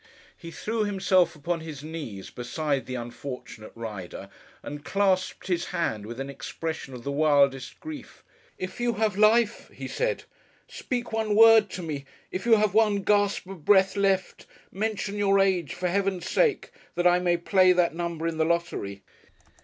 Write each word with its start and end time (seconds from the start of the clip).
He 0.35 0.49
threw 0.49 0.83
himself 0.83 1.35
upon 1.35 1.59
his 1.59 1.83
knees 1.83 2.31
beside 2.31 2.87
the 2.87 2.95
unfortunate 2.95 3.71
rider, 3.75 4.29
and 4.63 4.83
clasped 4.83 5.45
his 5.45 5.65
hand 5.65 6.07
with 6.07 6.19
an 6.19 6.27
expression 6.27 6.95
of 6.95 7.03
the 7.03 7.11
wildest 7.11 7.79
grief. 7.79 8.23
'If 8.57 8.79
you 8.79 8.93
have 8.93 9.15
life,' 9.15 9.69
he 9.71 9.87
said, 9.87 10.23
'speak 10.67 11.11
one 11.13 11.35
word 11.35 11.69
to 11.77 11.83
me! 11.83 12.05
If 12.31 12.47
you 12.47 12.55
have 12.55 12.73
one 12.73 13.03
gasp 13.03 13.45
of 13.45 13.63
breath 13.63 13.95
left, 13.95 14.47
mention 14.71 15.17
your 15.17 15.39
age 15.39 15.75
for 15.75 15.87
Heaven's 15.87 16.27
sake, 16.27 16.71
that 16.95 17.05
I 17.05 17.19
may 17.19 17.37
play 17.37 17.71
that 17.71 17.93
number 17.93 18.25
in 18.25 18.37
the 18.39 18.45
lottery. 18.45 19.03